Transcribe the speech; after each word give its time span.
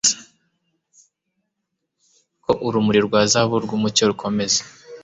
ko 2.43 2.51
urumuri 2.67 2.99
rwa 3.07 3.21
zahabu 3.31 3.55
rwumucyo 3.65 4.03
rukomeza 4.11 4.61